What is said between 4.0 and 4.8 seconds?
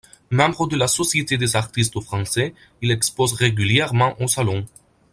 au Salon.